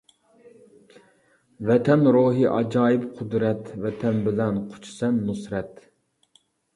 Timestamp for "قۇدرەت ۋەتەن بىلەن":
3.19-4.57